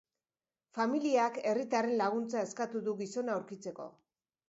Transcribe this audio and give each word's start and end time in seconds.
Familiak 0.77 1.37
herritarren 1.53 1.95
laguntza 2.01 2.45
eskatu 2.49 2.85
du 2.91 2.99
gizona 3.07 3.37
aurkitzeko. 3.41 3.93